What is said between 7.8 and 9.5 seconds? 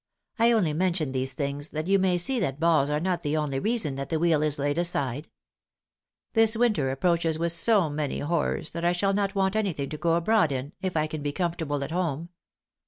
many horrors that I shall not